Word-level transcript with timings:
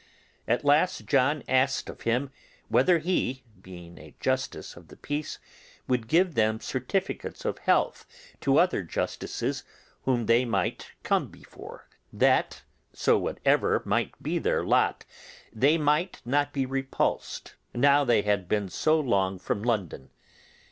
At 0.47 0.65
last 0.65 1.05
John 1.05 1.43
asked 1.47 1.87
of 1.87 2.01
him 2.01 2.31
whether 2.69 2.97
he, 2.97 3.43
being 3.61 3.99
a 3.99 4.15
justice 4.19 4.75
of 4.75 4.87
the 4.87 4.95
peace, 4.97 5.37
would 5.87 6.07
give 6.07 6.33
them 6.33 6.59
certificates 6.59 7.45
of 7.45 7.59
health 7.59 8.07
to 8.41 8.57
other 8.57 8.81
justices 8.81 9.63
whom 10.05 10.25
they 10.25 10.43
might 10.43 10.89
come 11.03 11.27
before; 11.27 11.87
that 12.11 12.63
so 12.93 13.19
whatever 13.19 13.83
might 13.85 14.13
be 14.23 14.39
their 14.39 14.63
lot, 14.63 15.05
they 15.53 15.77
might 15.77 16.19
not 16.25 16.51
be 16.51 16.65
repulsed 16.65 17.53
now 17.71 18.03
they 18.03 18.23
had 18.23 18.47
been 18.49 18.63
also 18.63 18.73
so 18.75 18.99
long 18.99 19.37
from 19.37 19.61
London. 19.61 20.09